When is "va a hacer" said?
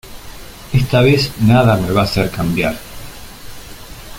1.91-2.31